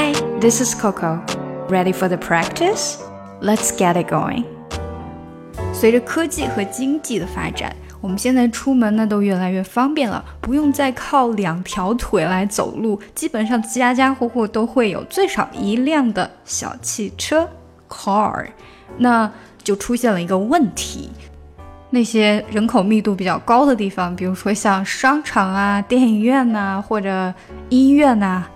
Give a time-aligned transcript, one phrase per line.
[0.00, 1.20] Hi, this is Coco.
[1.68, 2.96] Ready for the practice?
[3.42, 4.44] Let's get it going.
[5.74, 17.46] 随着科技和经济的发展，我们现在出门呢都越来越方便了，不用再靠两条腿来走路，基本上家家户户都会有最少一辆的小汽车
[17.86, 18.46] car。
[18.96, 19.30] 那
[19.62, 21.10] 就出现了一个问题，
[21.90, 27.34] 那些人口密度比较高的地方，比如说像商场啊、电影院呐，或者
[27.68, 28.46] 医院呐。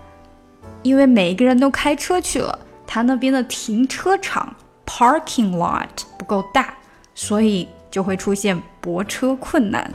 [0.85, 2.56] 因为每一个人都开车去了，
[2.87, 4.55] 他那边的停车场
[4.87, 5.88] parking lot
[6.19, 6.74] 不够大，
[7.15, 9.91] 所以就会出现泊车困难，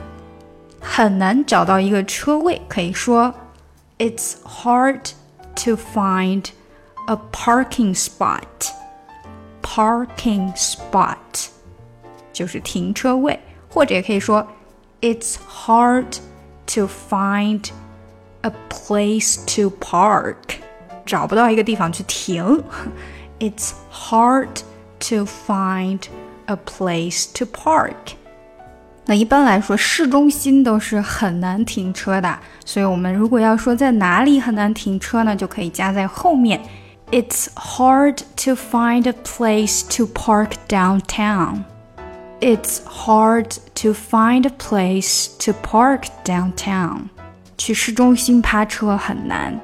[0.82, 2.60] 很难找到一个车位。
[2.68, 3.34] 可以说
[4.00, 5.12] ，It's hard
[5.64, 6.46] to find
[7.06, 8.72] a parking spot.
[9.62, 11.50] Parking spot
[12.34, 14.48] 就是停车位，或者也可以说
[15.02, 16.18] ，It's hard
[16.74, 17.70] to find
[18.42, 20.36] a place to park.
[21.09, 22.63] 找不到一个地方去停。
[23.39, 24.49] It's hard
[25.09, 26.01] to find
[26.47, 28.15] a place to park。
[29.07, 36.63] 那一般来说，市中心都是很难停车的，所以我们如果要说在哪里很难停车呢，就可以加在后面。
[37.11, 41.65] It's hard to find a place to park downtown.
[42.41, 47.11] It's hard to find a place to park downtown.
[47.59, 49.61] 去市中心趴车很难。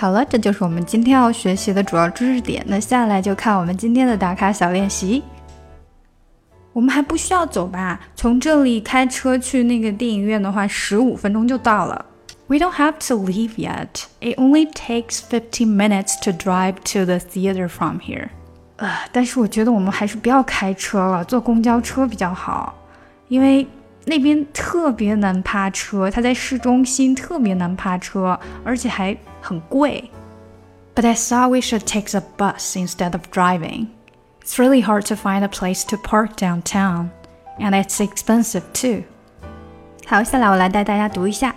[0.00, 2.64] 好了，这就是我们今天要学习的主要知识点。
[2.66, 5.22] 那下来就看我们今天的打卡小练习。
[6.72, 8.00] 我们还不需要走吧？
[8.16, 12.06] 从这里开车去那个电影院的话，十五分钟就到了。
[12.46, 14.04] We don't have to leave yet.
[14.20, 18.30] It only takes fifteen minutes to drive to the theater from here.
[18.76, 22.74] 呃，但是我觉得我们还是不要开车了，坐公交车比较好，
[23.28, 23.66] 因为。
[24.06, 30.09] 那边特别难趴车，它在市中心特别难趴车，而且还很贵。
[30.95, 33.87] But I thought we should take the bus instead of driving.
[34.41, 37.09] It's really hard to find a place to park downtown,
[37.59, 39.03] and it's expensive too.
[40.07, 41.55] 好，下来我来带大家读一下。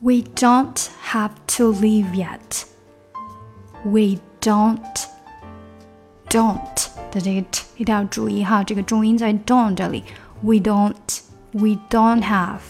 [0.00, 2.64] We don't have to leave yet.
[3.84, 4.78] We don't,
[6.28, 10.04] don't 的这个 t 一定要注意哈，这个重音在 don't 这里。
[10.40, 10.94] we don't,
[11.52, 12.60] we don't have,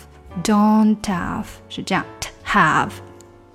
[0.42, 2.04] don't have 是这样，
[2.46, 2.92] have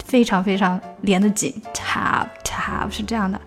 [0.08, 3.40] 非常非常连得紧，have to have 是这样的，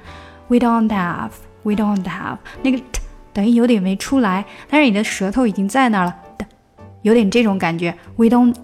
[0.49, 1.31] we don't have,
[1.63, 3.01] we don't have 那个 t
[3.33, 6.17] 等于有点没出来，但是你的舌头已经在那儿了，
[7.03, 8.55] 有点这种感觉，we don't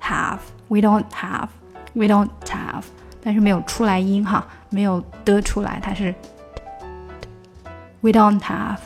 [0.00, 0.38] have,
[0.68, 1.48] we don't have,
[1.94, 2.84] we don't have，
[3.22, 6.14] 但是没有出来音哈，没有的出来，它是
[8.00, 8.78] we don't have,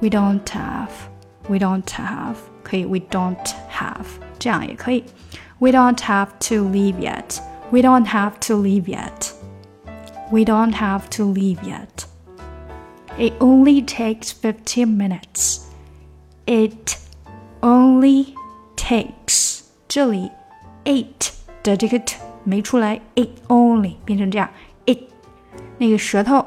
[0.00, 3.36] we don't have。we don't have 可以 we don't
[3.68, 4.06] have
[4.38, 5.02] 这样也可以
[5.58, 7.40] we don't have to leave yet
[7.70, 9.32] we don't have to leave yet
[10.30, 12.06] we don't have to leave yet
[13.18, 15.60] it only takes 15 minutes
[16.46, 16.96] it
[17.60, 18.34] only
[18.76, 20.30] takes 这里
[20.84, 24.48] it 的这个 t 没出来，it only 变成这样，
[24.86, 24.98] it
[25.78, 26.44] 那个舌头，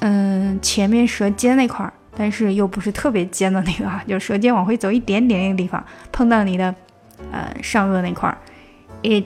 [0.00, 6.74] 嗯，前面舌尖那块儿但是又不是特别尖的那个啊，就舌尖往回走一点点那个地方，碰到你的
[7.32, 8.36] 呃上颚那块儿，
[9.02, 9.24] it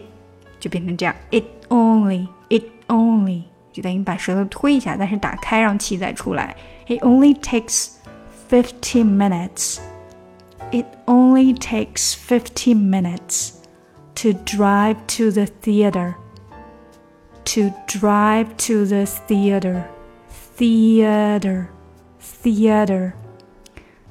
[0.58, 3.42] 就变成这样，it only it only
[3.72, 6.56] 就等于把舌头推一下，但是打开让气再出来。
[6.86, 7.91] It only takes
[8.48, 9.78] fifteen minutes.
[10.70, 13.54] It only takes fifteen minutes
[14.14, 16.14] to drive to the theater.
[17.44, 19.84] To drive to the theater.
[20.56, 21.69] Theater
[22.20, 23.14] theater.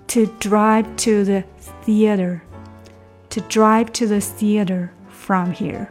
[0.07, 1.43] To drive to the
[1.85, 2.41] theater.
[3.29, 5.89] To drive to the theater from here.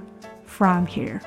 [0.55, 1.21] From here.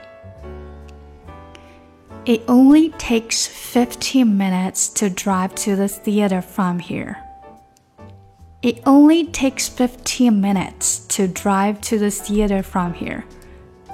[2.26, 7.18] It only takes 15 minutes to drive to the theater from here.
[8.62, 13.24] It only takes 15 minutes to drive to the theater from here.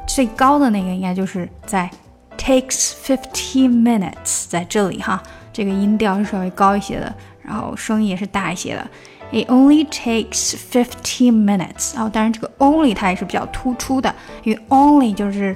[0.07, 1.90] 最高的那个应该就是在
[2.38, 5.21] takes fifteen minutes 在这里哈。
[5.54, 8.88] 这个音调是稍微高一些的，然后声音也是大一些的。
[9.33, 11.94] It only takes fifteen minutes。
[11.94, 14.13] 然后当然这个 only 它也是比较突出的，
[14.44, 15.56] 因为 only 就是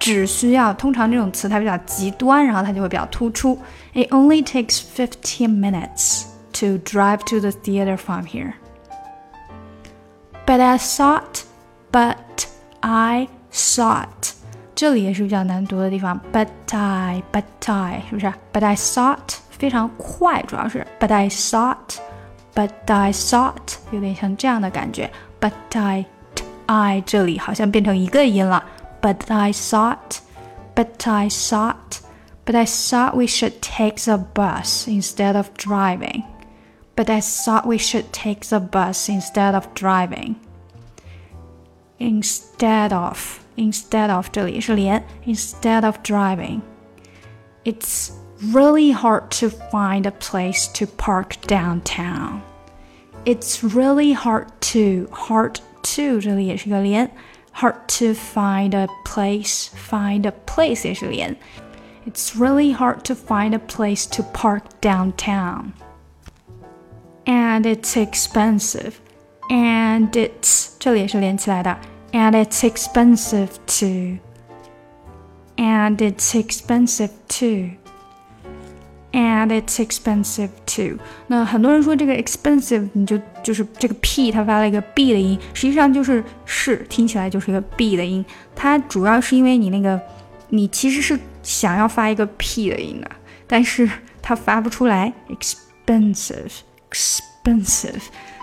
[0.00, 3.56] 只需要，通常这种词它比较极端，然后它就会比较突出。
[3.94, 6.24] It only takes fifteen minutes
[6.54, 8.54] to drive to the theater from here.
[10.44, 11.42] But I thought,
[11.92, 12.16] but
[12.80, 14.32] I thought.
[14.74, 18.26] 这里也是比较难读的地方，but I but I 是不是？
[18.52, 21.96] But I thought 非常快，主要是 but I thought
[22.54, 25.10] but I thought 有点像这样的感觉，
[25.40, 26.06] but I
[26.66, 28.64] I 这里好像变成一个音了，
[29.00, 30.18] but I thought
[30.76, 32.00] But I thought,
[32.44, 36.24] but I thought we should take the bus instead of driving.
[36.94, 40.34] But I thought we should take the bus instead of driving.
[41.98, 46.60] Instead of, instead of 这里是连 instead of driving.
[47.64, 48.10] It's
[48.42, 52.42] really hard to find a place to park downtown.
[53.24, 57.10] It's really hard to hard to 这里也是个连
[57.52, 61.34] hard to find a place find a place 也是连
[62.06, 65.72] It's really hard to find a place to park downtown.
[67.24, 68.92] And it's expensive.
[69.48, 71.76] And it's 这里也是连起来的
[72.12, 74.18] And it's expensive too.
[75.56, 77.79] And it's expensive too
[79.11, 80.97] And it's expensive too。
[81.27, 88.23] 那很多人说这个 expensive，你就就是这个 p 它发了一个 b 的音，实际上就是是听起来就是一个 b 的音。
[88.55, 89.99] 它主要是因为你那个
[90.49, 93.11] 你其实是想要发一个 p 的音的，
[93.47, 93.89] 但是
[94.21, 96.51] 它发不出来 expensive
[96.89, 98.01] expensive，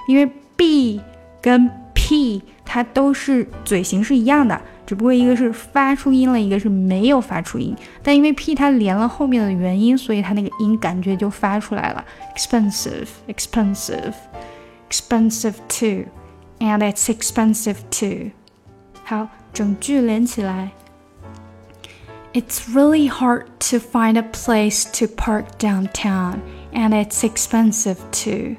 [0.08, 1.00] 因为 b
[1.40, 4.60] 跟 p 它都是嘴型是一样的。
[4.87, 7.75] 只不过一个是发出音了，一个是没有发出音。
[8.01, 12.03] 但因为 p 它连了后面的元音，所以它那个音感觉就发出来了。
[12.35, 14.13] expensive, expensive,
[14.89, 16.05] expensive too,
[16.59, 18.31] and it's expensive too.
[19.03, 20.71] 好，整句连起来。
[22.33, 26.39] It's really hard to find a place to park downtown,
[26.73, 28.55] and it's expensive too.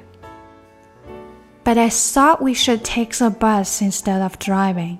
[1.65, 4.99] But I thought we should take the bus instead of driving.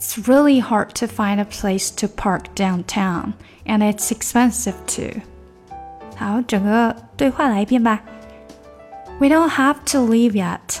[0.00, 5.22] It's really hard to find a place to park downtown, and it's expensive too.
[6.16, 8.00] 好，整个对话来一遍吧。
[9.18, 10.80] We don't have to leave yet.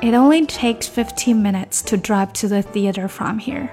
[0.00, 3.68] It only takes 15 minutes to drive to the theater from here.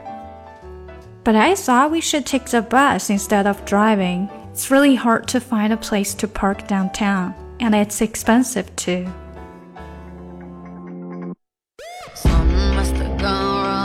[1.24, 4.30] But I thought we should take the bus instead of driving.
[4.52, 9.08] It's really hard to find a place to park downtown, and it's expensive too.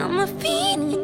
[0.00, 0.80] a fiend.
[0.82, 0.99] and you